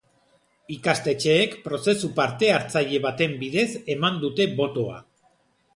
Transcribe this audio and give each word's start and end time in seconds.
Ikastetxeek 0.75 1.53
prozesu 1.67 2.09
parte-hartzaile 2.21 3.03
baten 3.05 3.37
bidez 3.45 3.69
eman 3.99 4.19
dute 4.27 4.51
botoa. 4.63 4.99